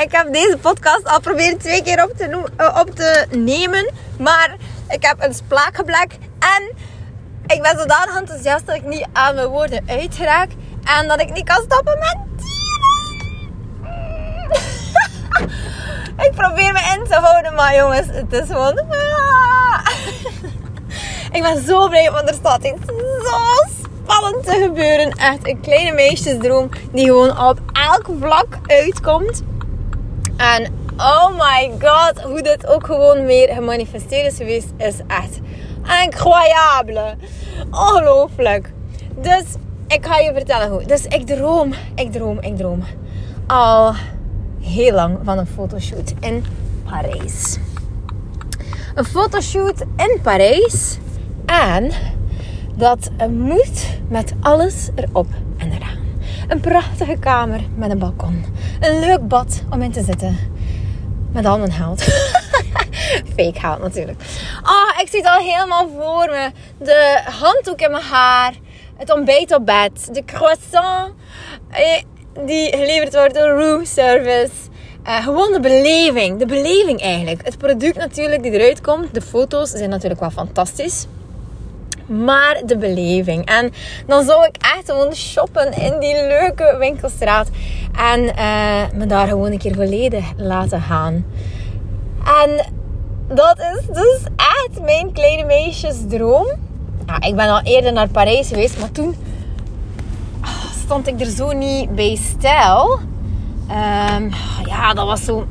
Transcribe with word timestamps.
Ik 0.00 0.12
heb 0.12 0.32
deze 0.32 0.58
podcast 0.60 1.04
al 1.04 1.20
proberen 1.20 1.58
twee 1.58 1.82
keer 1.82 2.04
op 2.04 2.16
te, 2.16 2.44
eh, 2.56 2.76
op 2.80 2.90
te 2.94 3.26
nemen. 3.30 3.90
Maar 4.18 4.56
ik 4.88 5.04
heb 5.04 5.16
een 5.18 5.34
spraakgeblek. 5.34 6.12
En 6.38 6.72
ik 7.46 7.62
ben 7.62 7.78
zodanig 7.78 8.16
enthousiast 8.16 8.66
dat 8.66 8.74
ik 8.74 8.84
niet 8.84 9.06
aan 9.12 9.34
mijn 9.34 9.46
woorden 9.46 9.84
uitraak. 9.86 10.48
En 10.84 11.08
dat 11.08 11.20
ik 11.20 11.32
niet 11.32 11.44
kan 11.44 11.62
stoppen 11.62 11.98
met 11.98 12.16
ik 16.26 16.32
probeer 16.34 16.72
me 16.72 16.96
in 16.96 17.04
te 17.08 17.14
houden, 17.14 17.54
maar 17.54 17.74
jongens, 17.74 18.06
het 18.10 18.32
is 18.32 18.46
gewoon... 18.46 18.80
Ik 21.32 21.42
ben 21.42 21.64
zo 21.64 21.88
blij, 21.88 22.10
want 22.10 22.28
er 22.28 22.34
staat 22.34 22.64
iets 22.64 22.86
zo 22.86 23.36
spannend 24.04 24.44
te 24.44 24.60
gebeuren. 24.62 25.10
Echt 25.10 25.48
een 25.48 25.60
kleine 25.60 25.92
meisjesdroom 25.92 26.68
die 26.92 27.04
gewoon 27.06 27.38
op 27.48 27.58
elk 27.72 28.06
vlak 28.20 28.58
uitkomt. 28.66 29.42
En 30.40 30.66
oh 30.96 31.28
my 31.28 31.70
god, 31.78 32.22
hoe 32.22 32.42
dit 32.42 32.66
ook 32.66 32.86
gewoon 32.86 33.24
weer 33.24 33.48
gemanifesteerd 33.54 34.32
is 34.32 34.36
geweest, 34.36 34.68
is 34.76 34.94
echt 35.06 35.40
incroyable. 36.04 37.14
Ongelooflijk. 37.70 38.72
Dus 39.20 39.44
ik 39.86 40.06
ga 40.06 40.18
je 40.18 40.32
vertellen 40.32 40.70
hoe. 40.70 40.84
Dus 40.84 41.04
ik 41.04 41.26
droom, 41.26 41.74
ik 41.94 42.12
droom, 42.12 42.38
ik 42.40 42.56
droom 42.56 42.84
al 43.46 43.94
heel 44.60 44.92
lang 44.92 45.18
van 45.24 45.38
een 45.38 45.46
fotoshoot 45.46 46.14
in 46.20 46.44
Parijs. 46.84 47.58
Een 48.94 49.04
fotoshoot 49.04 49.80
in 49.96 50.18
Parijs. 50.22 50.98
En 51.46 51.90
dat 52.74 53.10
moet 53.30 53.86
met 54.08 54.32
alles 54.40 54.88
erop. 54.94 55.26
Een 56.50 56.60
prachtige 56.60 57.16
kamer 57.18 57.60
met 57.74 57.90
een 57.90 57.98
balkon. 57.98 58.44
Een 58.80 59.00
leuk 59.00 59.28
bad 59.28 59.62
om 59.70 59.82
in 59.82 59.92
te 59.92 60.02
zitten. 60.02 60.38
Met 61.32 61.46
al 61.46 61.58
mijn 61.58 61.72
geld. 61.72 62.02
Fake 63.36 63.60
geld 63.60 63.78
natuurlijk. 63.80 64.22
Ah, 64.62 65.00
ik 65.00 65.08
zie 65.08 65.20
het 65.20 65.28
al 65.28 65.38
helemaal 65.38 65.88
voor 65.88 66.30
me. 66.30 66.50
De 66.78 67.20
handdoek 67.24 67.80
in 67.80 67.90
mijn 67.90 68.02
haar. 68.02 68.54
Het 68.96 69.12
ontbijt 69.12 69.54
op 69.54 69.66
bed. 69.66 70.14
De 70.14 70.24
croissant 70.24 71.12
eh, 71.70 72.02
die 72.46 72.76
geleverd 72.76 73.14
wordt 73.14 73.34
door 73.34 73.48
room 73.48 73.84
service. 73.84 74.52
Uh, 75.06 75.24
gewoon 75.24 75.52
de 75.52 75.60
beleving. 75.60 76.38
De 76.38 76.46
beleving 76.46 77.00
eigenlijk. 77.00 77.44
Het 77.44 77.58
product 77.58 77.96
natuurlijk 77.96 78.42
die 78.42 78.52
eruit 78.52 78.80
komt. 78.80 79.14
De 79.14 79.22
foto's 79.22 79.70
zijn 79.70 79.90
natuurlijk 79.90 80.20
wel 80.20 80.30
fantastisch 80.30 81.06
maar 82.10 82.62
de 82.66 82.76
beleving. 82.76 83.44
En 83.44 83.72
dan 84.06 84.24
zou 84.24 84.44
ik 84.44 84.56
echt 84.56 84.90
gewoon 84.90 85.14
shoppen 85.14 85.72
in 85.72 85.98
die 85.98 86.14
leuke 86.14 86.76
winkelstraat. 86.78 87.48
En 87.98 88.20
uh, 88.20 88.82
me 88.94 89.06
daar 89.06 89.28
gewoon 89.28 89.52
een 89.52 89.58
keer 89.58 89.74
volledig 89.74 90.24
laten 90.36 90.80
gaan. 90.80 91.24
En 92.24 92.66
dat 93.28 93.58
is 93.58 93.86
dus 93.86 94.20
echt 94.36 94.82
mijn 94.82 95.12
kleine 95.12 95.44
meisjesdroom. 95.44 96.46
Ja, 97.06 97.20
ik 97.20 97.36
ben 97.36 97.48
al 97.48 97.60
eerder 97.62 97.92
naar 97.92 98.08
Parijs 98.08 98.48
geweest, 98.48 98.80
maar 98.80 98.92
toen 98.92 99.14
ah, 100.40 100.64
stond 100.84 101.06
ik 101.06 101.20
er 101.20 101.30
zo 101.30 101.52
niet 101.52 101.94
bij 101.94 102.18
stijl. 102.36 102.98
Um, 103.70 104.30
ja, 104.64 104.94
dat 104.94 105.06
was 105.06 105.24
zo 105.24 105.46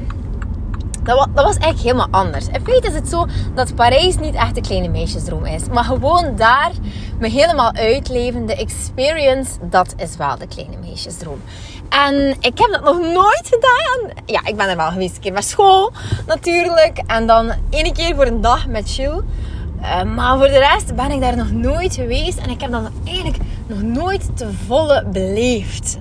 dat 1.10 1.18
was, 1.18 1.28
dat 1.36 1.46
was 1.46 1.58
eigenlijk 1.58 1.80
helemaal 1.80 2.24
anders. 2.24 2.48
In 2.48 2.62
feite 2.64 2.88
is 2.88 2.94
het 2.94 3.08
zo 3.08 3.26
dat 3.56 3.76
Parijs 3.76 4.18
niet 4.18 4.36
echt 4.36 4.56
de 4.56 4.62
kleine 4.62 4.88
meisjesdroom 4.88 5.46
is. 5.46 5.64
Maar 5.72 5.84
gewoon 5.84 6.36
daar 6.36 6.72
me 7.20 7.30
helemaal 7.30 7.74
uitleven, 7.74 8.46
de 8.46 8.56
experience, 8.56 9.52
dat 9.62 9.94
is 9.98 10.16
wel 10.18 10.38
de 10.38 10.48
kleine 10.48 10.78
meisjesdroom. 10.78 11.42
En 11.90 12.30
ik 12.30 12.58
heb 12.58 12.70
dat 12.72 12.84
nog 12.84 13.00
nooit 13.00 13.50
gedaan. 13.50 14.24
Ja, 14.26 14.46
ik 14.46 14.56
ben 14.56 14.70
er 14.70 14.76
wel 14.76 14.92
geweest 14.92 15.16
een 15.16 15.22
keer 15.22 15.34
met 15.34 15.46
school 15.46 15.92
natuurlijk. 16.28 17.02
En 17.08 17.28
dan 17.28 17.52
één 17.70 17.94
keer 17.94 18.16
voor 18.16 18.26
een 18.26 18.42
dag 18.42 18.68
met 18.68 18.92
chill. 18.94 19.22
Uh, 19.82 20.04
maar 20.04 20.38
voor 20.38 20.48
de 20.48 20.58
rest 20.58 20.96
ben 20.96 21.12
ik 21.12 21.22
daar 21.22 21.36
nog 21.36 21.52
nooit 21.52 21.96
geweest. 21.96 22.38
En 22.38 22.50
ik 22.50 22.62
heb 22.62 22.72
dat 22.72 22.90
eigenlijk 23.06 23.38
nog 23.68 23.82
nooit 23.82 24.38
te 24.38 24.50
volle 24.68 25.06
beleefd. 25.06 25.98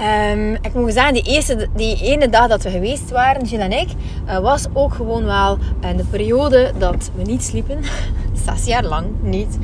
Um, 0.00 0.54
ik 0.54 0.74
moet 0.74 0.92
zeggen, 0.92 1.14
die, 1.14 1.22
eerste, 1.22 1.68
die 1.76 2.02
ene 2.02 2.28
dag 2.28 2.48
dat 2.48 2.62
we 2.62 2.70
geweest 2.70 3.10
waren, 3.10 3.44
Jill 3.44 3.60
en 3.60 3.72
ik, 3.72 3.88
uh, 4.26 4.38
was 4.38 4.66
ook 4.72 4.94
gewoon 4.94 5.24
wel 5.24 5.58
uh, 5.84 5.96
de 5.96 6.04
periode 6.04 6.72
dat 6.78 7.10
we 7.14 7.22
niet 7.22 7.44
sliepen. 7.44 7.80
Zes 8.46 8.64
jaar 8.64 8.84
lang 8.84 9.06
niet. 9.20 9.58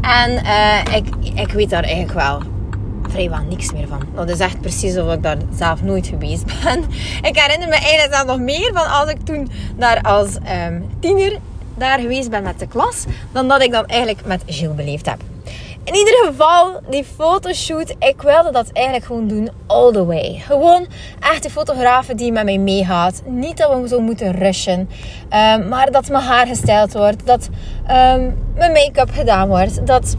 En 0.00 0.30
uh, 0.30 0.94
ik, 0.96 1.06
ik 1.34 1.52
weet 1.52 1.70
daar 1.70 1.82
eigenlijk 1.82 2.12
wel 2.12 2.42
vrijwel 3.08 3.42
niks 3.48 3.72
meer 3.72 3.88
van. 3.88 4.02
Dat 4.14 4.28
is 4.28 4.38
echt 4.38 4.60
precies 4.60 4.98
of 4.98 5.12
ik 5.12 5.22
daar 5.22 5.36
zelf 5.54 5.82
nooit 5.82 6.06
geweest 6.06 6.44
ben. 6.64 6.84
Ik 7.22 7.38
herinner 7.38 7.68
me 7.68 7.74
eigenlijk 7.74 8.14
zelf 8.14 8.26
nog 8.26 8.38
meer 8.38 8.70
van 8.74 8.86
als 8.86 9.10
ik 9.10 9.20
toen 9.24 9.50
daar 9.76 10.00
als 10.02 10.36
um, 10.66 10.88
tiener 11.00 11.38
daar 11.76 11.98
geweest 11.98 12.30
ben 12.30 12.42
met 12.42 12.58
de 12.58 12.66
klas, 12.66 13.04
dan 13.32 13.48
dat 13.48 13.62
ik 13.62 13.72
dan 13.72 13.86
eigenlijk 13.86 14.26
met 14.26 14.42
Gilles 14.46 14.76
beleefd 14.76 15.06
heb. 15.06 15.20
In 15.84 15.94
ieder 15.94 16.24
geval, 16.26 16.80
die 16.90 17.04
fotoshoot, 17.04 17.94
ik 17.98 18.22
wilde 18.22 18.50
dat 18.50 18.70
eigenlijk 18.72 19.06
gewoon 19.06 19.28
doen 19.28 19.50
all 19.66 19.92
the 19.92 20.04
way. 20.04 20.42
Gewoon 20.46 20.86
echt 21.20 21.42
de 21.42 21.50
fotografen 21.50 22.16
die 22.16 22.32
met 22.32 22.44
mij 22.44 22.58
meegaat. 22.58 23.22
Niet 23.26 23.56
dat 23.56 23.80
we 23.80 23.88
zo 23.88 24.00
moeten 24.00 24.32
rushen, 24.32 24.88
um, 25.32 25.68
maar 25.68 25.90
dat 25.90 26.08
mijn 26.08 26.24
haar 26.24 26.46
gestyled 26.46 26.92
wordt, 26.92 27.26
dat 27.26 27.48
um, 27.82 28.38
mijn 28.54 28.72
make-up 28.72 29.10
gedaan 29.12 29.48
wordt, 29.48 29.86
dat 29.86 30.16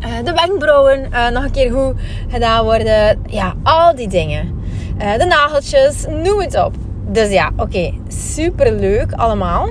uh, 0.00 0.24
de 0.24 0.32
wenkbrauwen 0.32 1.08
uh, 1.12 1.28
nog 1.28 1.44
een 1.44 1.50
keer 1.50 1.72
goed 1.72 1.94
gedaan 2.28 2.64
worden. 2.64 3.22
Ja, 3.26 3.54
al 3.62 3.94
die 3.94 4.08
dingen. 4.08 4.60
Uh, 5.02 5.18
de 5.18 5.24
nageltjes, 5.24 6.04
noem 6.08 6.40
het 6.40 6.64
op. 6.64 6.74
Dus 7.08 7.30
ja, 7.30 7.50
oké, 7.56 7.92
super 8.08 8.72
leuk 8.72 9.12
allemaal. 9.12 9.68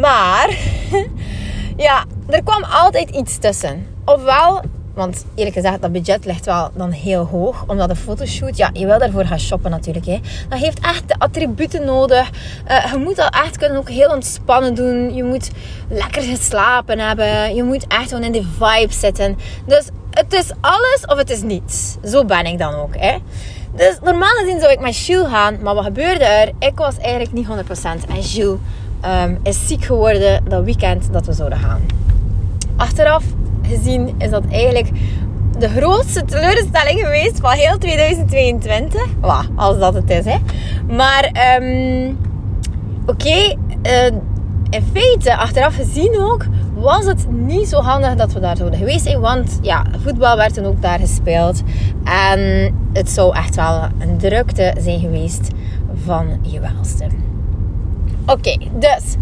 Maar 0.00 0.56
ja, 1.76 2.04
er 2.28 2.42
kwam 2.42 2.64
altijd 2.64 3.10
iets 3.10 3.38
tussen. 3.38 3.86
Ofwel, 4.04 4.62
want 4.94 5.24
eerlijk 5.34 5.56
gezegd, 5.56 5.82
dat 5.82 5.92
budget 5.92 6.24
ligt 6.24 6.44
wel 6.44 6.70
dan 6.74 6.90
heel 6.90 7.24
hoog. 7.24 7.64
Omdat 7.66 7.90
een 7.90 7.96
fotoshoot, 7.96 8.56
ja, 8.56 8.70
je 8.72 8.86
wil 8.86 8.98
daarvoor 8.98 9.24
gaan 9.24 9.40
shoppen 9.40 9.70
natuurlijk. 9.70 10.06
Hè. 10.06 10.20
Dat 10.48 10.58
heeft 10.58 10.80
echt 10.80 11.08
de 11.08 11.14
attributen 11.18 11.84
nodig. 11.84 12.30
Uh, 12.68 12.92
je 12.92 12.98
moet 12.98 13.16
dat 13.16 13.34
echt 13.34 13.56
kunnen 13.56 13.78
ook 13.78 13.88
heel 13.88 14.10
ontspannen 14.10 14.74
doen. 14.74 15.14
Je 15.14 15.24
moet 15.24 15.50
lekker 15.88 16.22
geslapen 16.22 16.98
hebben. 16.98 17.54
Je 17.54 17.62
moet 17.62 17.86
echt 17.86 18.08
gewoon 18.08 18.24
in 18.24 18.32
die 18.32 18.46
vibe 18.58 18.92
zitten. 18.92 19.38
Dus 19.66 19.88
het 20.10 20.32
is 20.32 20.50
alles 20.60 21.04
of 21.06 21.16
het 21.16 21.30
is 21.30 21.42
niets. 21.42 21.96
Zo 22.04 22.24
ben 22.24 22.46
ik 22.46 22.58
dan 22.58 22.74
ook. 22.74 22.96
Hè. 22.96 23.16
Dus 23.74 23.98
normaal 24.02 24.34
gezien 24.36 24.60
zou 24.60 24.72
ik 24.72 24.80
met 24.80 24.96
Jules 24.96 25.28
gaan. 25.28 25.58
Maar 25.62 25.74
wat 25.74 25.84
gebeurde 25.84 26.24
er? 26.24 26.52
Ik 26.58 26.78
was 26.78 26.98
eigenlijk 26.98 27.32
niet 27.32 27.46
100%. 27.46 27.50
En 28.08 28.20
Jules 28.20 28.58
um, 29.04 29.38
is 29.42 29.66
ziek 29.66 29.84
geworden 29.84 30.44
dat 30.48 30.64
weekend 30.64 31.12
dat 31.12 31.26
we 31.26 31.32
zouden 31.32 31.58
gaan. 31.58 31.80
Achteraf 32.76 33.24
gezien 33.62 34.14
is 34.18 34.30
dat 34.30 34.44
eigenlijk 34.50 34.90
de 35.58 35.68
grootste 35.68 36.24
teleurstelling 36.24 37.00
geweest 37.00 37.40
van 37.40 37.50
heel 37.50 37.78
2022. 37.78 39.06
Wow, 39.20 39.42
als 39.56 39.78
dat 39.78 39.94
het 39.94 40.10
is, 40.10 40.24
hè. 40.24 40.36
Maar, 40.94 41.30
um, 41.60 42.18
oké, 43.06 43.56
uh, 43.82 44.06
in 44.70 44.82
feite, 44.92 45.36
achteraf 45.36 45.74
gezien 45.74 46.18
ook, 46.18 46.44
was 46.74 47.04
het 47.04 47.30
niet 47.30 47.68
zo 47.68 47.80
handig 47.80 48.14
dat 48.14 48.32
we 48.32 48.40
daar 48.40 48.56
zouden 48.56 48.78
geweest 48.78 49.04
zijn. 49.04 49.20
Want 49.20 49.58
ja, 49.62 49.84
voetbal 50.02 50.36
werd 50.36 50.54
toen 50.54 50.64
ook 50.64 50.82
daar 50.82 50.98
gespeeld. 50.98 51.62
En 52.04 52.74
het 52.92 53.10
zou 53.10 53.36
echt 53.36 53.56
wel 53.56 53.82
een 53.98 54.18
drukte 54.18 54.74
zijn 54.78 55.00
geweest 55.00 55.48
van 56.04 56.38
je 56.42 56.60
welste. 56.60 57.04
Oké, 58.26 58.56
dus 58.78 59.14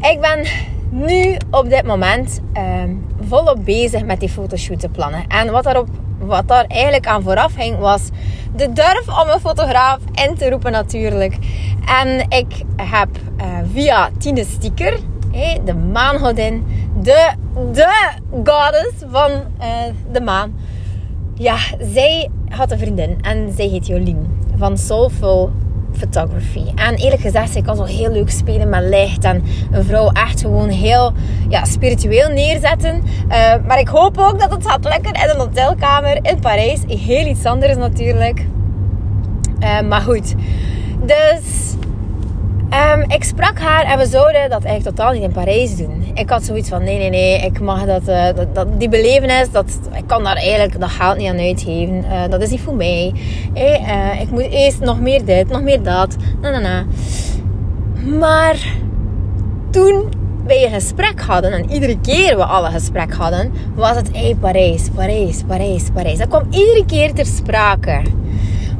ik 0.00 0.20
ben 0.20 0.46
nu 0.96 1.36
op 1.50 1.68
dit 1.68 1.84
moment 1.84 2.40
um, 2.56 3.06
volop 3.20 3.64
bezig 3.64 4.04
met 4.04 4.20
die 4.20 4.28
fotoshoot 4.28 4.80
te 4.80 4.88
plannen. 4.88 5.26
En 5.28 5.50
wat, 5.50 5.64
daarop, 5.64 5.88
wat 6.18 6.48
daar 6.48 6.64
eigenlijk 6.64 7.06
aan 7.06 7.22
vooraf 7.22 7.54
ging, 7.54 7.78
was 7.78 8.08
de 8.54 8.72
durf 8.72 9.22
om 9.22 9.28
een 9.28 9.40
fotograaf 9.40 9.98
in 10.12 10.34
te 10.34 10.50
roepen 10.50 10.72
natuurlijk. 10.72 11.38
En 11.86 12.26
ik 12.28 12.62
heb 12.76 13.08
uh, 13.40 13.44
via 13.72 14.10
Tine 14.18 14.44
Stieker, 14.44 14.98
hey, 15.32 15.60
de 15.64 15.74
maangodin, 15.74 16.64
de, 17.02 17.32
de 17.72 18.12
goddess 18.32 18.94
van 19.10 19.30
uh, 19.30 19.66
de 20.12 20.20
maan. 20.20 20.54
Ja, 21.34 21.56
zij 21.80 22.30
had 22.48 22.70
een 22.70 22.78
vriendin 22.78 23.18
en 23.22 23.52
zij 23.56 23.66
heet 23.66 23.86
Jolien 23.86 24.48
van 24.56 24.78
Soulful 24.78 25.50
photography. 25.98 26.64
En 26.74 26.94
eerlijk 26.94 27.22
gezegd, 27.22 27.56
ik 27.56 27.64
kan 27.64 27.76
zo 27.76 27.84
heel 27.84 28.10
leuk 28.12 28.30
spelen 28.30 28.68
met 28.68 28.82
licht 28.82 29.24
en 29.24 29.42
een 29.70 29.84
vrouw 29.84 30.10
echt 30.10 30.40
gewoon 30.40 30.68
heel 30.68 31.12
ja, 31.48 31.64
spiritueel 31.64 32.28
neerzetten. 32.28 33.02
Uh, 33.28 33.54
maar 33.66 33.78
ik 33.78 33.88
hoop 33.88 34.18
ook 34.18 34.40
dat 34.40 34.50
het 34.50 34.66
gaat 34.66 34.84
lukken 34.84 35.12
in 35.12 35.28
een 35.28 35.38
hotelkamer 35.38 36.18
in 36.22 36.40
Parijs. 36.40 36.80
Heel 36.86 37.26
iets 37.26 37.44
anders 37.44 37.76
natuurlijk. 37.76 38.46
Uh, 39.60 39.80
maar 39.80 40.00
goed. 40.00 40.34
Dus 41.04 41.74
um, 42.70 43.10
ik 43.10 43.24
sprak 43.24 43.58
haar 43.58 43.84
en 43.84 43.98
we 43.98 44.06
zouden 44.06 44.50
dat 44.50 44.64
eigenlijk 44.64 44.96
totaal 44.96 45.12
niet 45.12 45.22
in 45.22 45.32
Parijs 45.32 45.76
doen. 45.76 46.10
Ik 46.14 46.30
had 46.30 46.44
zoiets 46.44 46.68
van: 46.68 46.84
nee, 46.84 46.98
nee, 46.98 47.10
nee, 47.10 47.40
ik 47.40 47.60
mag 47.60 47.84
dat, 47.84 48.08
uh, 48.08 48.28
dat, 48.52 48.80
die 48.80 48.88
belevenis, 48.88 49.50
dat, 49.50 49.78
ik 49.92 50.06
kan 50.06 50.24
daar 50.24 50.36
eigenlijk 50.36 50.80
dat 50.80 50.90
geld 50.90 51.18
niet 51.18 51.28
aan 51.28 51.38
uitgeven. 51.38 52.04
Uh, 52.04 52.28
dat 52.30 52.42
is 52.42 52.50
niet 52.50 52.60
voor 52.60 52.74
mij. 52.74 53.12
Hey, 53.54 54.18
ik 54.20 54.30
moet 54.30 54.50
eerst 54.50 54.80
nog 54.80 55.00
meer 55.00 55.24
dit, 55.24 55.48
nog 55.48 55.62
meer 55.62 55.82
dat. 55.82 56.16
Na, 56.40 56.50
na, 56.50 56.58
na. 56.58 56.84
Maar 58.18 58.66
toen 59.70 60.08
wij 60.46 60.64
een 60.64 60.72
gesprek 60.72 61.20
hadden, 61.20 61.52
en 61.52 61.70
iedere 61.70 62.00
keer 62.00 62.36
we 62.36 62.44
alle 62.44 62.70
gesprek 62.70 63.14
hadden, 63.14 63.52
was 63.74 63.96
het 63.96 64.08
hey, 64.12 64.36
Parijs, 64.40 64.88
Parijs, 64.94 65.42
Parijs, 65.46 65.84
Parijs. 65.94 66.18
Dat 66.18 66.28
kwam 66.28 66.46
iedere 66.50 66.84
keer 66.86 67.14
ter 67.14 67.26
sprake. 67.26 68.02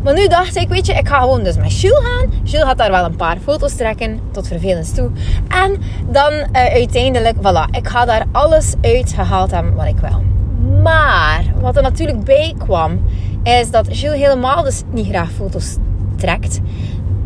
Maar 0.07 0.15
nu 0.15 0.29
dacht 0.29 0.57
ik, 0.57 0.69
weet 0.69 0.87
je, 0.87 0.93
ik 0.93 1.09
ga 1.09 1.21
gewoon 1.21 1.43
dus 1.43 1.57
met 1.57 1.81
Jules 1.81 2.05
gaan. 2.05 2.31
Jules 2.43 2.67
gaat 2.67 2.79
daar 2.79 2.91
wel 2.91 3.05
een 3.05 3.17
paar 3.17 3.37
foto's 3.43 3.75
trekken, 3.75 4.21
tot 4.33 4.49
vervelend 4.49 4.95
toe. 4.95 5.11
En 5.49 5.81
dan 6.11 6.33
uh, 6.33 6.47
uiteindelijk, 6.53 7.37
voilà, 7.37 7.71
ik 7.71 7.89
ga 7.89 8.05
daar 8.05 8.25
alles 8.33 8.75
uitgehaald 8.83 9.51
hebben 9.51 9.75
wat 9.75 9.87
ik 9.87 9.99
wil. 9.99 10.23
Maar, 10.83 11.45
wat 11.61 11.77
er 11.77 11.83
natuurlijk 11.83 12.25
bij 12.25 12.55
kwam, 12.59 13.01
is 13.43 13.71
dat 13.71 13.99
Jules 13.99 14.19
helemaal 14.19 14.63
dus 14.63 14.83
niet 14.93 15.07
graag 15.07 15.31
foto's 15.31 15.77
trekt 16.17 16.61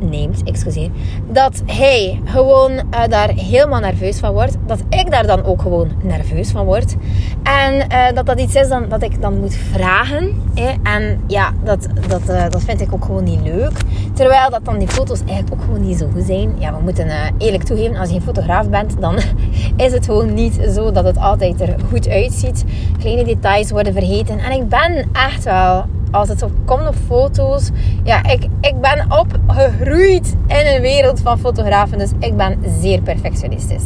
neemt, 0.00 0.42
excuseer, 0.44 0.90
dat 1.32 1.62
hij 1.66 2.20
gewoon 2.24 2.70
uh, 2.72 3.06
daar 3.08 3.28
helemaal 3.28 3.80
nerveus 3.80 4.18
van 4.18 4.32
wordt. 4.32 4.56
Dat 4.66 4.80
ik 4.88 5.10
daar 5.10 5.26
dan 5.26 5.44
ook 5.44 5.62
gewoon 5.62 5.90
nerveus 6.02 6.50
van 6.50 6.64
word. 6.64 6.96
En 7.42 7.74
uh, 7.74 8.12
dat 8.14 8.26
dat 8.26 8.40
iets 8.40 8.54
is 8.54 8.68
dan, 8.68 8.88
dat 8.88 9.02
ik 9.02 9.20
dan 9.20 9.40
moet 9.40 9.54
vragen. 9.54 10.42
En 10.82 11.20
ja, 11.26 11.52
dat, 11.64 11.86
dat, 12.08 12.22
uh, 12.30 12.48
dat 12.48 12.62
vind 12.62 12.80
ik 12.80 12.92
ook 12.92 13.04
gewoon 13.04 13.24
niet 13.24 13.40
leuk. 13.42 13.72
Terwijl 14.12 14.50
dat 14.50 14.64
dan 14.64 14.78
die 14.78 14.88
foto's 14.88 15.20
eigenlijk 15.20 15.52
ook 15.52 15.60
gewoon 15.60 15.86
niet 15.86 15.98
zo 15.98 16.08
goed 16.12 16.24
zijn. 16.24 16.54
Ja, 16.58 16.76
we 16.76 16.82
moeten 16.82 17.08
eerlijk 17.38 17.62
toegeven, 17.62 17.96
als 17.96 18.08
je 18.08 18.14
een 18.14 18.22
fotograaf 18.22 18.68
bent, 18.68 19.00
dan 19.00 19.18
is 19.86 19.92
het 19.92 20.04
gewoon 20.04 20.34
niet 20.34 20.60
zo 20.74 20.92
dat 20.92 21.04
het 21.04 21.18
altijd 21.18 21.60
er 21.60 21.76
goed 21.88 22.08
uitziet. 22.08 22.64
Kleine 22.98 23.24
details 23.24 23.70
worden 23.70 23.92
vergeten. 23.92 24.38
En 24.38 24.52
ik 24.52 24.68
ben 24.68 25.08
echt 25.12 25.44
wel 25.44 25.84
als 26.10 26.28
het 26.28 26.42
op 26.42 26.52
komt 26.64 26.88
op 26.88 26.94
foto's. 27.06 27.70
Ja, 28.02 28.24
ik, 28.24 28.46
ik 28.60 28.80
ben 28.80 29.06
opgegroeid 29.08 30.34
in 30.46 30.66
een 30.66 30.80
wereld 30.80 31.20
van 31.20 31.38
fotografen. 31.38 31.98
Dus 31.98 32.10
ik 32.18 32.36
ben 32.36 32.58
zeer 32.80 33.00
perfectionistisch. 33.00 33.84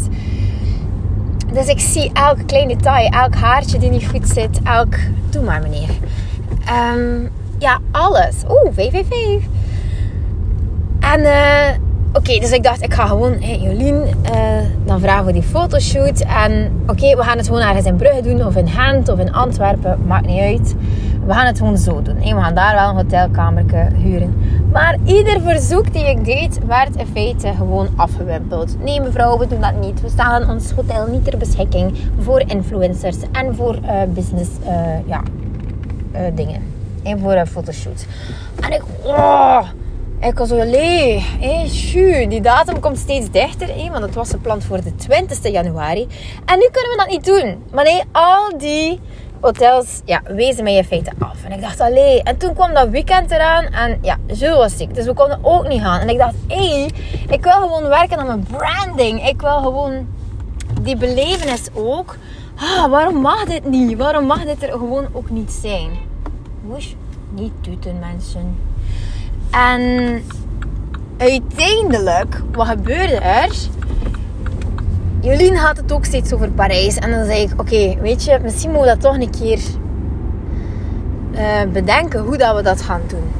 Dus 1.52 1.66
ik 1.66 1.80
zie 1.80 2.10
elk 2.12 2.46
klein 2.46 2.68
detail, 2.68 3.08
elk 3.08 3.34
haartje 3.34 3.78
die 3.78 3.90
niet 3.90 4.06
goed 4.06 4.28
zit, 4.28 4.60
elk... 4.64 4.94
Doe 5.30 5.42
maar 5.42 5.62
meneer. 5.62 5.88
Um, 6.96 7.30
ja, 7.58 7.78
alles. 7.90 8.34
Oeh, 8.48 8.72
555. 8.72 9.48
En 11.00 11.20
uh, 11.20 11.83
oké, 12.18 12.38
dus 12.38 12.50
ik 12.50 12.62
dacht, 12.62 12.82
ik 12.82 12.94
ga 12.94 13.06
gewoon, 13.06 13.32
hey, 13.40 13.58
Jolien, 13.58 13.94
uh, 13.94 14.40
dan 14.84 15.00
vragen 15.00 15.24
we 15.24 15.32
die 15.32 15.42
fotoshoot. 15.42 16.20
En 16.20 16.82
oké, 16.86 17.16
we 17.16 17.22
gaan 17.22 17.36
het 17.36 17.46
gewoon 17.46 17.62
ergens 17.62 17.86
in 17.86 17.96
Brugge 17.96 18.22
doen, 18.22 18.46
of 18.46 18.56
in 18.56 18.68
Gent, 18.68 19.08
of 19.08 19.18
in 19.18 19.32
Antwerpen, 19.32 19.98
maakt 20.06 20.26
niet 20.26 20.40
uit 20.40 20.74
we 21.26 21.32
gaan 21.32 21.46
het 21.46 21.58
gewoon 21.58 21.78
zo 21.78 22.02
doen. 22.02 22.18
we 22.18 22.40
gaan 22.40 22.54
daar 22.54 22.74
wel 22.74 22.88
een 22.88 22.94
hotelkamer 22.94 23.64
huren. 23.94 24.34
Maar 24.72 24.96
ieder 25.04 25.40
verzoek 25.40 25.92
die 25.92 26.04
ik 26.04 26.24
deed, 26.24 26.58
werd 26.66 26.96
in 26.96 27.06
feite 27.06 27.52
gewoon 27.56 27.88
afgewimpeld. 27.96 28.76
Nee 28.82 29.00
mevrouw, 29.00 29.38
we 29.38 29.46
doen 29.46 29.60
dat 29.60 29.80
niet. 29.80 30.00
We 30.00 30.08
staan 30.08 30.50
ons 30.50 30.70
hotel 30.70 31.06
niet 31.06 31.24
ter 31.24 31.38
beschikking 31.38 31.96
voor 32.20 32.42
influencers 32.46 33.16
en 33.32 33.54
voor 33.54 33.78
uh, 33.82 34.02
business 34.08 34.50
uh, 34.66 35.06
ja, 35.06 35.22
dingen. 36.34 36.62
En 37.02 37.18
voor 37.18 37.32
een 37.32 37.46
fotoshoot. 37.46 38.06
En 38.60 38.72
ik, 38.72 38.82
oh, 39.02 39.62
ik 40.24 40.38
was 40.38 40.48
zo, 40.48 40.64
lee, 40.64 41.24
hey, 41.40 42.26
die 42.28 42.40
datum 42.40 42.80
komt 42.80 42.98
steeds 42.98 43.30
dichter, 43.30 43.90
want 43.90 44.02
het 44.02 44.14
was 44.14 44.30
gepland 44.30 44.64
voor 44.64 44.82
de 44.82 44.94
20 44.94 45.50
januari. 45.50 46.06
En 46.44 46.58
nu 46.58 46.68
kunnen 46.70 46.90
we 46.90 46.96
dat 46.96 47.08
niet 47.08 47.24
doen. 47.24 47.64
Maar 47.70 47.84
nee, 47.84 48.02
al 48.12 48.58
die 48.58 49.00
hotels 49.40 50.00
ja, 50.04 50.22
wezen 50.26 50.64
mij 50.64 50.74
in 50.74 50.84
feite 50.84 51.12
af. 51.18 51.44
En 51.44 51.52
ik 51.52 51.60
dacht, 51.60 51.80
allee. 51.80 52.22
En 52.22 52.36
toen 52.36 52.54
kwam 52.54 52.74
dat 52.74 52.88
weekend 52.88 53.30
eraan 53.30 53.64
en 53.64 53.98
ja, 54.02 54.16
Jules 54.26 54.56
was 54.56 54.76
ziek. 54.76 54.94
Dus 54.94 55.04
we 55.04 55.14
konden 55.14 55.38
ook 55.42 55.68
niet 55.68 55.80
gaan. 55.80 56.00
En 56.00 56.08
ik 56.08 56.18
dacht, 56.18 56.34
hé, 56.48 56.86
ik 57.28 57.42
wil 57.42 57.52
gewoon 57.52 57.88
werken 57.88 58.18
aan 58.18 58.26
mijn 58.26 58.46
branding. 58.50 59.28
Ik 59.28 59.40
wil 59.40 59.58
gewoon 59.62 60.08
die 60.82 60.96
belevenis 60.96 61.68
ook. 61.74 62.16
Ah, 62.56 62.90
waarom 62.90 63.14
mag 63.20 63.44
dit 63.44 63.64
niet? 63.64 63.96
Waarom 63.96 64.24
mag 64.24 64.44
dit 64.44 64.62
er 64.62 64.70
gewoon 64.70 65.06
ook 65.12 65.30
niet 65.30 65.50
zijn? 65.50 65.90
Moest 66.66 66.96
niet 67.30 67.52
tuten, 67.60 67.98
mensen. 67.98 68.56
En 69.54 70.22
uiteindelijk, 71.16 72.42
wat 72.52 72.66
gebeurde 72.66 73.14
er? 73.14 73.50
Jolien 75.20 75.56
had 75.56 75.76
het 75.76 75.92
ook 75.92 76.04
steeds 76.04 76.32
over 76.32 76.50
Parijs. 76.50 76.96
En 76.96 77.10
dan 77.10 77.24
zei 77.24 77.42
ik, 77.42 77.60
oké, 77.60 78.00
weet 78.00 78.24
je, 78.24 78.38
misschien 78.42 78.70
moeten 78.70 78.90
we 78.90 78.98
dat 78.98 79.10
toch 79.10 79.20
een 79.20 79.30
keer 79.30 79.60
uh, 81.32 81.72
bedenken 81.72 82.20
hoe 82.20 82.36
dat 82.36 82.56
we 82.56 82.62
dat 82.62 82.82
gaan 82.82 83.00
doen. 83.06 83.32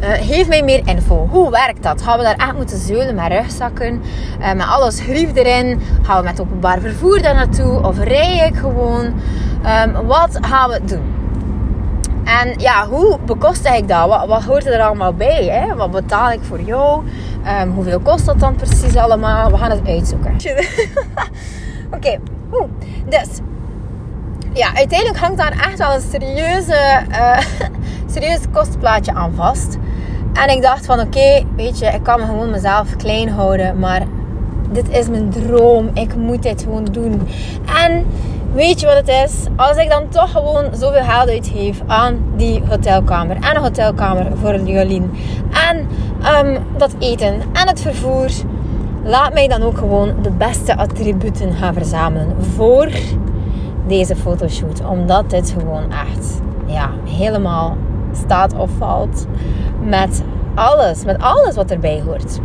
Uh, 0.00 0.08
geef 0.08 0.48
mij 0.48 0.62
meer 0.62 0.82
info. 0.84 1.28
Hoe 1.30 1.50
werkt 1.50 1.82
dat? 1.82 2.02
Gaan 2.02 2.18
we 2.18 2.24
daar 2.24 2.36
echt 2.36 2.56
moeten 2.56 2.78
zeulen 2.78 3.14
met 3.14 3.32
rugzakken? 3.32 4.02
Uh, 4.40 4.52
met 4.52 4.66
alles 4.66 5.00
grief 5.00 5.34
erin? 5.34 5.80
Gaan 6.02 6.18
we 6.18 6.24
met 6.24 6.40
openbaar 6.40 6.80
vervoer 6.80 7.22
daar 7.22 7.34
naartoe? 7.34 7.86
Of 7.86 7.98
rij 7.98 8.46
ik 8.46 8.56
gewoon? 8.56 9.04
Um, 9.84 10.06
wat 10.06 10.38
gaan 10.40 10.70
we 10.70 10.80
doen? 10.84 11.21
En 12.40 12.54
ja, 12.56 12.86
hoe 12.88 13.18
bekostig 13.26 13.74
ik 13.74 13.88
dat? 13.88 14.08
Wat, 14.08 14.26
wat 14.26 14.42
hoort 14.42 14.66
er 14.66 14.80
allemaal 14.80 15.14
bij? 15.14 15.44
Hè? 15.44 15.74
Wat 15.74 15.90
betaal 15.90 16.30
ik 16.30 16.40
voor 16.42 16.60
jou? 16.60 17.02
Um, 17.60 17.70
hoeveel 17.70 18.00
kost 18.00 18.26
dat 18.26 18.40
dan 18.40 18.54
precies 18.54 18.96
allemaal? 18.96 19.50
We 19.50 19.56
gaan 19.56 19.70
het 19.70 19.86
uitzoeken. 19.86 20.32
Oké, 21.96 22.18
dus 23.08 23.28
ja, 24.52 24.74
uiteindelijk 24.74 25.18
hangt 25.18 25.36
daar 25.36 25.52
echt 25.52 25.78
wel 25.78 25.94
een 25.94 26.00
serieuze, 26.10 27.02
uh, 28.20 28.36
kostplaatje 28.52 29.14
aan 29.14 29.32
vast. 29.34 29.78
En 30.32 30.48
ik 30.48 30.62
dacht 30.62 30.86
van 30.86 31.00
oké, 31.00 31.44
weet 31.56 31.78
je, 31.78 31.86
ik 31.86 32.02
kan 32.02 32.20
me 32.20 32.26
gewoon 32.26 32.50
mezelf 32.50 32.96
klein 32.96 33.28
houden, 33.28 33.78
maar 33.78 34.02
dit 34.70 34.88
is 34.88 35.08
mijn 35.08 35.30
droom. 35.30 35.90
Ik 35.94 36.16
moet 36.16 36.42
dit 36.42 36.62
gewoon 36.62 36.84
doen. 36.84 37.28
En 37.84 38.06
weet 38.52 38.80
je 38.80 38.86
wat 38.86 38.96
het 38.96 39.08
is? 39.08 39.46
Als 39.56 39.76
ik 39.76 39.90
dan 39.90 40.08
toch 40.08 40.30
gewoon 40.30 40.64
zoveel 40.74 41.02
geld 41.02 41.28
uitgeef 41.28 41.80
aan 41.86 42.24
die 42.36 42.62
hotelkamer. 42.68 43.36
En 43.36 43.56
een 43.56 43.62
hotelkamer 43.62 44.26
voor 44.36 44.60
Jolien. 44.60 45.10
En 45.70 45.88
um, 46.46 46.58
dat 46.76 46.94
eten. 46.98 47.34
En 47.52 47.68
het 47.68 47.80
vervoer. 47.80 48.30
Laat 49.04 49.32
mij 49.32 49.48
dan 49.48 49.62
ook 49.62 49.78
gewoon 49.78 50.14
de 50.22 50.30
beste 50.30 50.76
attributen 50.76 51.52
gaan 51.52 51.74
verzamelen. 51.74 52.44
Voor 52.54 52.88
deze 53.86 54.16
fotoshoot. 54.16 54.84
Omdat 54.84 55.30
dit 55.30 55.54
gewoon 55.58 55.84
echt 55.90 56.40
ja, 56.66 56.90
helemaal 57.04 57.76
staat 58.12 58.54
of 58.56 58.70
valt. 58.78 59.26
Met 59.84 60.22
alles. 60.54 61.04
Met 61.04 61.22
alles 61.22 61.54
wat 61.54 61.70
erbij 61.70 62.02
hoort. 62.06 62.38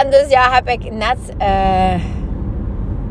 En 0.00 0.10
dus 0.10 0.28
ja, 0.28 0.50
heb 0.50 0.68
ik 0.68 0.92
net... 0.92 1.18
Uh, 1.40 2.15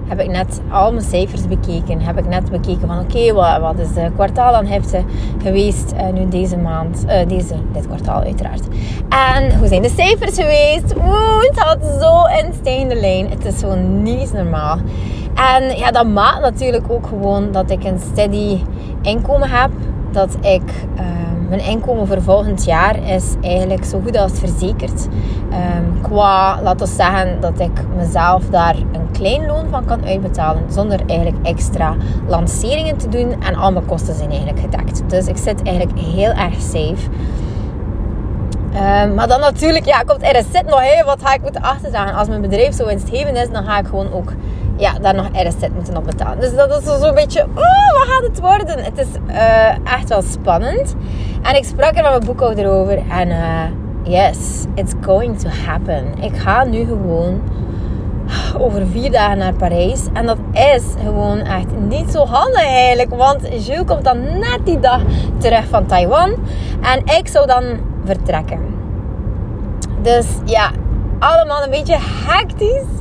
heb 0.08 0.20
ik 0.20 0.30
net 0.30 0.62
al 0.72 0.92
mijn 0.92 1.06
cijfers 1.06 1.48
bekeken. 1.48 2.02
Heb 2.02 2.18
ik 2.18 2.28
net 2.28 2.52
bekeken 2.52 2.88
van 2.88 3.00
oké, 3.00 3.34
wat, 3.34 3.60
wat, 3.60 3.80
is 3.80 3.94
de 3.94 4.12
kwartaal 4.16 4.54
aan 4.54 4.66
heeft 4.66 4.96
geweest 5.42 5.94
uh, 5.94 6.10
nu 6.14 6.28
deze 6.28 6.58
maand. 6.58 7.06
Uh, 7.06 7.28
deze, 7.28 7.56
dit 7.72 7.88
kwartaal 7.88 8.22
uiteraard. 8.22 8.68
En 9.10 9.58
hoe 9.58 9.68
zijn 9.68 9.82
de 9.82 9.90
cijfers 9.90 10.36
geweest? 10.36 10.96
Oeh, 10.98 11.42
het 11.42 11.60
had 11.60 11.78
zo 12.02 12.24
in 12.46 12.54
stijgende 12.54 12.96
lijn. 12.96 13.30
Het 13.30 13.46
is 13.46 13.60
gewoon 13.60 14.04
niet 14.04 14.34
normaal. 14.34 14.78
En 15.36 15.78
ja, 15.78 15.92
dat 15.92 16.08
maakt 16.08 16.42
natuurlijk 16.42 16.84
ook 16.88 17.08
gewoon 17.08 17.52
dat 17.52 17.70
ik 17.72 17.84
een 17.84 18.00
steady 18.12 18.60
inkomen 19.02 19.50
heb. 19.50 19.72
Dat 20.12 20.38
ik... 20.42 20.64
Uh, 21.00 21.35
mijn 21.56 21.68
inkomen 21.68 22.08
voor 22.08 22.22
volgend 22.22 22.66
jaar 22.66 23.10
is 23.10 23.36
eigenlijk 23.42 23.86
zo 23.86 24.00
goed 24.04 24.18
als 24.18 24.32
verzekerd. 24.40 25.08
Um, 25.52 26.02
qua, 26.02 26.60
laten 26.62 26.88
we 26.88 26.94
zeggen, 26.94 27.42
dat 27.42 27.60
ik 27.60 27.72
mezelf 27.98 28.44
daar 28.50 28.76
een 28.76 29.12
klein 29.12 29.46
loon 29.46 29.70
van 29.70 29.86
kan 29.86 30.06
uitbetalen. 30.06 30.64
Zonder 30.70 31.00
eigenlijk 31.08 31.48
extra 31.48 31.96
lanceringen 32.28 32.98
te 32.98 33.10
doen. 33.10 33.42
En 33.42 33.56
al 33.56 33.72
mijn 33.72 33.86
kosten 33.86 34.16
zijn 34.16 34.30
eigenlijk 34.30 34.60
gedekt. 34.60 35.10
Dus 35.10 35.28
ik 35.28 35.38
zit 35.38 35.64
eigenlijk 35.64 36.00
heel 36.00 36.32
erg 36.32 36.62
safe. 36.62 37.10
Um, 39.04 39.14
maar 39.14 39.28
dan 39.28 39.40
natuurlijk, 39.40 39.86
ja, 39.86 40.02
komt 40.02 40.24
er 40.24 40.44
zit 40.52 40.66
nog 40.66 40.82
heel 40.82 41.06
wat 41.06 41.22
ga 41.22 41.34
ik 41.34 41.42
moeten 41.42 41.62
achterstaan. 41.62 42.16
Als 42.16 42.28
mijn 42.28 42.42
bedrijf 42.42 42.76
zo 42.76 42.86
winstgevend 42.86 43.38
is, 43.38 43.50
dan 43.50 43.64
ga 43.64 43.80
ik 43.80 43.86
gewoon 43.86 44.14
ook 44.14 44.32
ja, 44.78 45.00
daar 45.02 45.16
nog 45.16 45.28
RSZ 45.34 45.68
moeten 45.74 45.98
op 45.98 46.06
betalen. 46.06 46.40
Dus 46.40 46.56
dat 46.56 46.82
is 46.82 47.00
zo'n 47.00 47.14
beetje, 47.14 47.42
oh, 47.42 47.92
wat 47.94 48.08
gaat 48.08 48.24
het 48.24 48.40
worden? 48.40 48.84
Het 48.84 48.98
is 48.98 49.08
uh, 49.28 49.94
echt 49.94 50.10
wel 50.10 50.22
spannend. 50.22 50.96
En 51.42 51.56
ik 51.56 51.64
sprak 51.64 51.96
er 51.96 52.02
met 52.02 52.12
mijn 52.12 52.26
boekhouder 52.26 52.70
over. 52.70 53.02
En 53.10 53.28
uh, 53.28 53.64
yes, 54.04 54.66
it's 54.74 54.94
going 55.02 55.40
to 55.40 55.50
happen. 55.50 56.06
Ik 56.22 56.38
ga 56.38 56.64
nu 56.64 56.86
gewoon 56.86 57.42
over 58.58 58.88
vier 58.88 59.12
dagen 59.12 59.38
naar 59.38 59.54
Parijs. 59.54 60.02
En 60.14 60.26
dat 60.26 60.38
is 60.52 60.84
gewoon 61.04 61.40
echt 61.40 61.78
niet 61.88 62.12
zo 62.12 62.26
handig 62.26 62.64
eigenlijk. 62.64 63.16
Want 63.16 63.66
Jules 63.66 63.86
komt 63.86 64.04
dan 64.04 64.24
net 64.24 64.60
die 64.64 64.80
dag 64.80 65.02
terug 65.38 65.68
van 65.68 65.86
Taiwan. 65.86 66.36
En 66.82 67.18
ik 67.18 67.28
zou 67.28 67.48
dan 67.48 67.64
vertrekken. 68.06 68.60
Dus 70.02 70.26
ja, 70.46 70.72
allemaal 71.20 71.64
een 71.64 71.70
beetje 71.70 71.98
hectisch. 72.28 72.96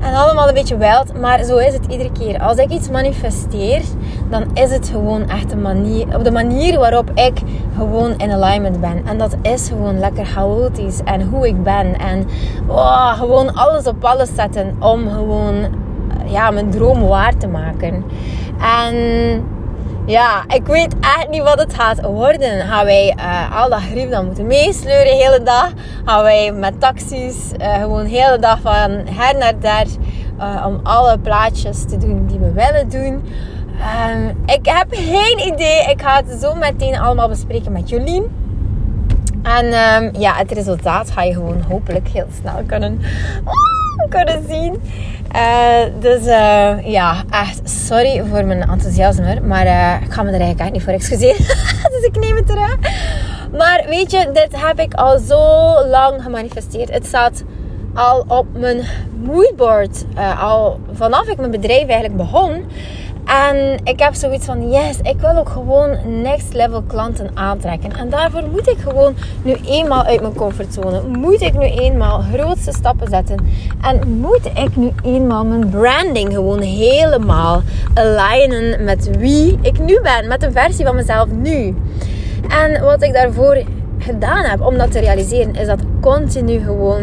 En 0.00 0.14
allemaal 0.14 0.48
een 0.48 0.54
beetje 0.54 0.76
wild. 0.76 1.20
Maar 1.20 1.44
zo 1.44 1.56
is 1.56 1.72
het 1.72 1.86
iedere 1.88 2.12
keer. 2.12 2.40
Als 2.40 2.56
ik 2.56 2.70
iets 2.70 2.88
manifesteer, 2.88 3.82
dan 4.30 4.44
is 4.54 4.70
het 4.70 4.88
gewoon 4.88 5.28
echt 5.28 5.52
een 5.52 5.62
manier, 5.62 6.16
op 6.16 6.24
de 6.24 6.30
manier 6.30 6.78
waarop 6.78 7.10
ik 7.14 7.38
gewoon 7.76 8.18
in 8.18 8.32
alignment 8.32 8.80
ben. 8.80 9.06
En 9.06 9.18
dat 9.18 9.36
is 9.42 9.68
gewoon 9.68 9.98
lekker 9.98 10.24
chaotisch. 10.24 11.00
En 11.04 11.22
hoe 11.22 11.48
ik 11.48 11.62
ben. 11.62 11.98
En 11.98 12.28
oh, 12.66 13.12
gewoon 13.12 13.54
alles 13.54 13.86
op 13.86 14.04
alles 14.04 14.34
zetten 14.34 14.76
om 14.78 15.10
gewoon 15.10 15.66
ja, 16.24 16.50
mijn 16.50 16.70
droom 16.70 17.06
waar 17.06 17.36
te 17.36 17.48
maken. 17.48 18.04
En 18.60 18.94
ja, 20.06 20.44
ik 20.48 20.66
weet 20.66 20.94
echt 21.00 21.28
niet 21.30 21.42
wat 21.42 21.58
het 21.58 21.74
gaat 21.74 22.00
worden. 22.00 22.66
Gaan 22.66 22.84
wij 22.84 23.16
uh, 23.18 23.62
al 23.62 23.68
dat 23.68 23.80
grief 23.80 24.10
dan 24.10 24.26
moeten 24.26 24.46
meesleuren 24.46 25.04
de 25.04 25.24
hele 25.24 25.42
dag? 25.42 25.72
Gaan 26.04 26.22
wij 26.22 26.52
met 26.52 26.80
taxis 26.80 27.34
uh, 27.60 27.74
gewoon 27.74 28.02
de 28.02 28.08
hele 28.08 28.38
dag 28.38 28.60
van 28.60 28.90
her 28.90 29.38
naar 29.38 29.58
daar 29.60 29.86
uh, 30.38 30.66
om 30.66 30.80
alle 30.82 31.18
plaatjes 31.18 31.84
te 31.84 31.96
doen 31.96 32.26
die 32.26 32.38
we 32.38 32.52
willen 32.52 32.88
doen? 32.88 33.22
Um, 34.10 34.28
ik 34.46 34.66
heb 34.66 34.86
geen 34.90 35.52
idee. 35.52 35.84
Ik 35.90 36.02
ga 36.02 36.22
het 36.24 36.40
zo 36.40 36.54
meteen 36.54 36.98
allemaal 36.98 37.28
bespreken 37.28 37.72
met 37.72 37.88
Jolien. 37.88 38.38
En 39.42 39.64
um, 39.64 40.10
ja, 40.18 40.34
het 40.34 40.52
resultaat 40.52 41.10
ga 41.10 41.22
je 41.22 41.32
gewoon 41.32 41.62
hopelijk 41.68 42.08
heel 42.08 42.26
snel 42.40 42.62
kunnen, 42.66 43.00
oh, 43.44 44.08
kunnen 44.08 44.44
zien. 44.48 44.82
Uh, 45.36 46.00
dus 46.00 46.24
ja, 46.84 47.22
echt 47.30 47.60
sorry 47.64 48.24
voor 48.30 48.44
mijn 48.44 48.62
enthousiasme. 48.62 49.40
Maar 49.40 49.66
ik 50.02 50.12
ga 50.12 50.22
me 50.22 50.28
er 50.28 50.40
eigenlijk 50.40 50.60
echt 50.60 50.72
niet 50.72 50.82
voor 50.82 50.92
excuseren. 50.92 51.44
dus 51.94 52.02
ik 52.02 52.16
neem 52.20 52.36
het 52.36 52.46
terug. 52.46 52.78
Maar 53.56 53.84
weet 53.88 54.10
je, 54.10 54.30
dit 54.32 54.48
heb 54.56 54.80
ik 54.80 54.94
al 54.94 55.18
zo 55.18 55.38
lang 55.86 56.22
gemanifesteerd. 56.22 56.92
Het 56.92 57.06
staat 57.06 57.42
al 57.94 58.24
op 58.28 58.46
mijn 58.52 58.84
moodboard. 59.22 60.04
al 60.40 60.80
vanaf 60.92 61.26
ik 61.26 61.36
mijn 61.38 61.50
bedrijf 61.50 61.88
eigenlijk 61.88 62.16
begon. 62.16 62.64
En 63.24 63.78
ik 63.84 64.00
heb 64.00 64.14
zoiets 64.14 64.46
van, 64.46 64.70
yes, 64.70 64.98
ik 65.02 65.20
wil 65.20 65.36
ook 65.36 65.48
gewoon 65.48 66.20
next 66.22 66.54
level 66.54 66.82
klanten 66.82 67.30
aantrekken. 67.34 67.92
En 67.96 68.10
daarvoor 68.10 68.42
moet 68.52 68.68
ik 68.68 68.78
gewoon 68.78 69.14
nu 69.42 69.56
eenmaal 69.66 70.04
uit 70.04 70.20
mijn 70.20 70.34
comfortzone. 70.34 71.02
Moet 71.02 71.40
ik 71.40 71.58
nu 71.58 71.64
eenmaal 71.64 72.24
grootste 72.34 72.72
stappen 72.72 73.08
zetten. 73.08 73.46
En 73.82 74.20
moet 74.20 74.46
ik 74.54 74.76
nu 74.76 74.92
eenmaal 75.02 75.44
mijn 75.44 75.68
branding 75.68 76.32
gewoon 76.32 76.60
helemaal 76.60 77.62
alignen 77.94 78.84
met 78.84 79.16
wie 79.16 79.58
ik 79.62 79.78
nu 79.78 80.00
ben. 80.02 80.28
Met 80.28 80.40
de 80.40 80.52
versie 80.52 80.84
van 80.84 80.94
mezelf 80.94 81.28
nu. 81.30 81.76
En 82.48 82.82
wat 82.82 83.02
ik 83.02 83.12
daarvoor 83.12 83.62
gedaan 83.98 84.44
heb 84.44 84.60
om 84.60 84.78
dat 84.78 84.92
te 84.92 84.98
realiseren, 84.98 85.54
is 85.54 85.66
dat 85.66 85.80
continu 86.00 86.58
gewoon 86.58 87.02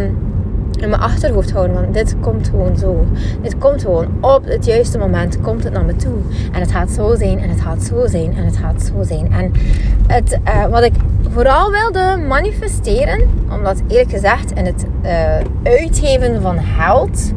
in 0.79 0.89
mijn 0.89 1.01
achterhoofd 1.01 1.51
houden. 1.51 1.75
Want 1.75 1.93
dit 1.93 2.15
komt 2.21 2.47
gewoon 2.47 2.77
zo. 2.77 3.05
Dit 3.41 3.57
komt 3.57 3.81
gewoon 3.81 4.07
op 4.21 4.45
het 4.45 4.65
juiste 4.65 4.97
moment. 4.97 5.41
Komt 5.41 5.63
het 5.63 5.73
naar 5.73 5.85
me 5.85 5.95
toe. 5.95 6.17
En 6.51 6.59
het 6.59 6.71
gaat 6.71 6.89
zo 6.91 7.15
zijn. 7.15 7.39
En 7.39 7.49
het 7.49 7.61
gaat 7.61 7.83
zo 7.83 8.07
zijn. 8.07 8.35
En 8.35 8.45
het 8.45 8.57
gaat 8.57 8.81
zo 8.81 9.03
zijn. 9.03 9.31
En 9.31 9.51
het, 10.07 10.39
uh, 10.45 10.65
wat 10.65 10.83
ik 10.83 10.93
vooral 11.29 11.71
wilde 11.71 12.17
manifesteren. 12.27 13.21
Omdat 13.51 13.81
eerlijk 13.87 14.09
gezegd 14.09 14.51
in 14.51 14.65
het 14.65 14.85
uh, 15.03 15.11
uitgeven 15.63 16.41
van 16.41 16.59
geld 16.77 17.31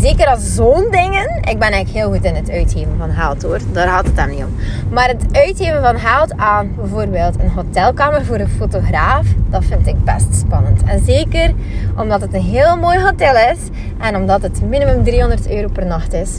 Zeker 0.00 0.26
als 0.26 0.54
zo'n 0.54 0.90
dingen. 0.90 1.36
Ik 1.36 1.58
ben 1.58 1.70
eigenlijk 1.70 1.88
heel 1.88 2.12
goed 2.12 2.24
in 2.24 2.34
het 2.34 2.50
uitgeven 2.50 2.96
van 2.98 3.10
geld 3.10 3.42
hoor. 3.42 3.58
Daar 3.72 3.88
gaat 3.88 4.06
het 4.06 4.16
dan 4.16 4.30
niet 4.30 4.44
om. 4.44 4.56
Maar 4.90 5.08
het 5.08 5.24
uitgeven 5.32 5.82
van 5.82 5.98
geld 5.98 6.36
aan 6.36 6.74
bijvoorbeeld 6.76 7.38
een 7.38 7.50
hotelkamer 7.50 8.24
voor 8.24 8.38
een 8.38 8.48
fotograaf. 8.48 9.26
Dat 9.50 9.64
vind 9.64 9.86
ik 9.86 10.04
best 10.04 10.34
spannend. 10.34 10.82
En 10.82 11.04
zeker 11.04 11.54
omdat 11.96 12.20
het 12.20 12.34
een 12.34 12.42
heel 12.42 12.76
mooi 12.76 12.98
hotel 12.98 13.34
is. 13.34 13.58
En 13.98 14.16
omdat 14.16 14.42
het 14.42 14.62
minimum 14.62 15.04
300 15.04 15.50
euro 15.50 15.68
per 15.68 15.86
nacht 15.86 16.12
is. 16.12 16.38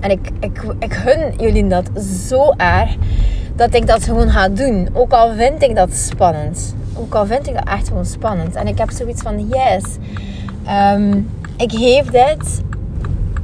En 0.00 0.10
ik, 0.10 0.30
ik, 0.40 0.62
ik 0.78 0.94
gun 0.94 1.34
jullie 1.36 1.66
dat 1.66 1.90
zo 2.28 2.52
erg. 2.56 2.96
Dat 3.54 3.74
ik 3.74 3.86
dat 3.86 4.04
gewoon 4.04 4.30
ga 4.30 4.48
doen. 4.48 4.88
Ook 4.92 5.12
al 5.12 5.34
vind 5.34 5.62
ik 5.62 5.76
dat 5.76 5.94
spannend. 5.94 6.74
Ook 6.94 7.14
al 7.14 7.26
vind 7.26 7.46
ik 7.46 7.54
dat 7.54 7.68
echt 7.68 7.88
gewoon 7.88 8.06
spannend. 8.06 8.54
En 8.54 8.66
ik 8.66 8.78
heb 8.78 8.90
zoiets 8.90 9.22
van 9.22 9.48
yes. 9.48 9.84
Um, 10.94 11.28
ik 11.56 11.72
geef 11.72 12.04
dit 12.10 12.62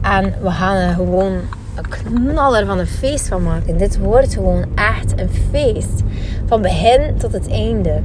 en 0.00 0.34
we 0.42 0.50
gaan 0.50 0.76
er 0.76 0.94
gewoon 0.94 1.32
een 1.74 1.88
knaller 1.88 2.66
van 2.66 2.78
een 2.78 2.86
feest 2.86 3.28
van 3.28 3.42
maken. 3.42 3.78
Dit 3.78 3.98
wordt 3.98 4.34
gewoon 4.34 4.64
echt 4.74 5.20
een 5.20 5.30
feest. 5.50 6.02
Van 6.46 6.62
begin 6.62 7.16
tot 7.16 7.32
het 7.32 7.48
einde. 7.48 8.00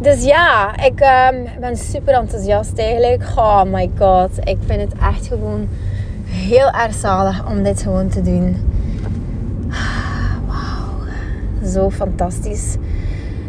Dus 0.00 0.24
ja, 0.24 0.76
ik 0.84 1.00
um, 1.00 1.60
ben 1.60 1.76
super 1.76 2.14
enthousiast 2.14 2.78
eigenlijk. 2.78 3.22
Oh 3.36 3.62
my 3.62 3.90
god, 3.98 4.30
ik 4.44 4.58
vind 4.66 4.80
het 4.80 4.92
echt 5.00 5.26
gewoon 5.26 5.68
heel 6.24 6.70
erg 6.70 6.94
zalig 6.94 7.48
om 7.48 7.62
dit 7.62 7.82
gewoon 7.82 8.08
te 8.08 8.22
doen. 8.22 8.56
Wauw, 10.46 11.70
zo 11.72 11.90
fantastisch. 11.90 12.76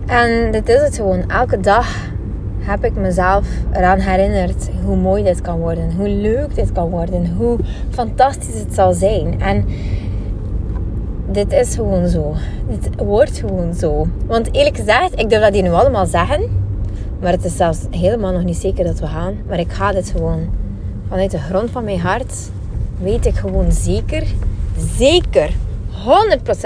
En 0.06 0.52
dit 0.52 0.70
is 0.70 0.82
het 0.82 0.96
gewoon. 0.96 1.30
Elke 1.30 1.60
dag 1.60 1.88
heb 2.68 2.86
ik 2.86 2.96
mezelf 2.96 3.48
eraan 3.74 4.00
herinnerd 4.00 4.70
hoe 4.86 4.96
mooi 4.96 5.24
dit 5.24 5.42
kan 5.42 5.60
worden, 5.60 5.96
hoe 5.96 6.10
leuk 6.10 6.56
dit 6.56 6.72
kan 6.72 6.90
worden, 6.90 7.34
hoe 7.38 7.58
fantastisch 7.90 8.60
het 8.60 8.74
zal 8.74 8.94
zijn. 8.94 9.42
En 9.42 9.66
dit 11.32 11.54
is 11.54 11.76
gewoon 11.76 12.08
zo. 12.08 12.34
Dit 12.70 12.90
wordt 12.96 13.38
gewoon 13.38 13.74
zo. 13.74 14.08
Want 14.26 14.54
eerlijk 14.56 14.78
gezegd, 14.78 15.20
ik 15.20 15.30
durf 15.30 15.42
dat 15.42 15.54
hier 15.54 15.64
nu 15.64 15.72
allemaal 15.72 16.06
zeggen, 16.06 16.42
maar 17.22 17.32
het 17.32 17.46
is 17.46 17.56
zelfs 17.56 17.80
helemaal 17.92 18.32
nog 18.32 18.44
niet 18.44 18.58
zeker 18.58 18.84
dat 18.84 19.00
we 19.00 19.08
gaan. 19.08 19.34
Maar 19.48 19.60
ik 19.60 19.72
ga 19.72 19.92
dit 19.92 20.10
gewoon 20.10 20.40
vanuit 21.08 21.32
de 21.32 21.40
grond 21.40 21.72
van 21.72 21.84
mijn 21.84 22.00
hart, 22.00 22.50
weet 23.02 23.26
ik 23.26 23.36
gewoon 23.36 23.72
zeker, 23.72 24.24
zeker 24.98 25.50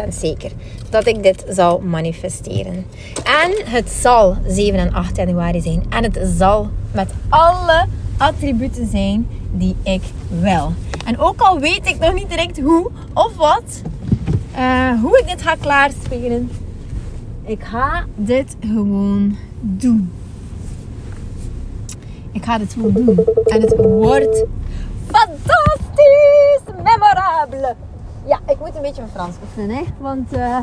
100% 0.05 0.07
zeker 0.09 0.51
dat 0.89 1.07
ik 1.07 1.23
dit 1.23 1.43
zal 1.49 1.79
manifesteren. 1.79 2.85
En 3.23 3.51
het 3.65 3.89
zal 3.89 4.37
7 4.47 4.79
en 4.79 4.93
8 4.93 5.15
januari 5.15 5.61
zijn. 5.61 5.83
En 5.89 6.03
het 6.03 6.19
zal 6.37 6.69
met 6.91 7.13
alle 7.29 7.85
attributen 8.17 8.87
zijn 8.87 9.27
die 9.51 9.75
ik 9.83 10.01
wil. 10.39 10.73
En 11.05 11.19
ook 11.19 11.41
al 11.41 11.59
weet 11.59 11.87
ik 11.87 11.99
nog 11.99 12.13
niet 12.13 12.29
direct 12.29 12.59
hoe 12.59 12.91
of 13.13 13.35
wat, 13.35 13.81
uh, 14.57 15.01
hoe 15.01 15.19
ik 15.19 15.27
dit 15.27 15.41
ga 15.41 15.55
klaarspelen, 15.55 16.51
ik 17.45 17.63
ga 17.63 18.05
dit 18.15 18.55
gewoon 18.59 19.37
doen. 19.59 20.11
Ik 22.31 22.43
ga 22.43 22.57
dit 22.57 22.73
gewoon 22.73 22.93
doen. 22.93 23.25
En 23.45 23.61
het 23.61 23.75
wordt 23.77 24.45
fantastisch, 25.07 26.83
memorabel. 26.83 27.75
Ja, 28.25 28.39
ik 28.47 28.59
moet 28.59 28.75
een 28.75 28.81
beetje 28.81 29.01
mijn 29.01 29.13
Frans 29.13 29.35
oefenen, 29.43 29.75
hè? 29.75 29.83
want 29.97 30.33
uh, 30.33 30.57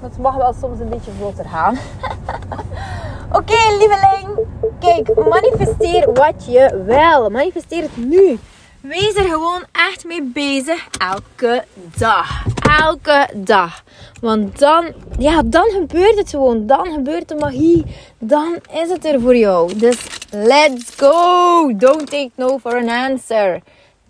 dat 0.00 0.18
mag 0.18 0.34
wel 0.34 0.54
soms 0.60 0.80
een 0.80 0.88
beetje 0.88 1.10
vlotter 1.18 1.44
gaan. 1.44 1.78
Oké, 3.38 3.56
lieveling. 3.78 4.46
Kijk, 4.78 5.14
manifesteer 5.28 6.12
wat 6.12 6.44
je 6.46 6.82
wil. 6.86 7.30
Manifesteer 7.30 7.82
het 7.82 7.96
nu. 7.96 8.38
Wees 8.80 9.14
er 9.14 9.24
gewoon 9.24 9.64
echt 9.72 10.04
mee 10.04 10.22
bezig. 10.22 10.88
Elke 10.98 11.64
dag. 11.96 12.44
Elke 12.80 13.28
dag. 13.34 13.82
Want 14.20 14.58
dan, 14.58 14.92
ja, 15.18 15.42
dan 15.44 15.68
gebeurt 15.70 16.18
het 16.18 16.30
gewoon. 16.30 16.66
Dan 16.66 16.86
gebeurt 16.86 17.28
de 17.28 17.34
magie. 17.34 17.84
Dan 18.18 18.56
is 18.70 18.88
het 18.88 19.04
er 19.04 19.20
voor 19.20 19.36
jou. 19.36 19.74
Dus 19.74 20.06
let's 20.30 20.94
go. 20.96 21.76
Don't 21.76 22.06
take 22.06 22.30
no 22.34 22.58
for 22.58 22.76
an 22.76 22.88
answer. 22.88 23.60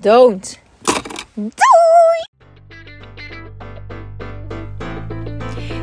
Don't. 0.01 0.59
Doei! 1.35 2.38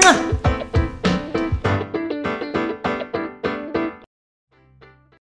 嗯。 0.00 0.31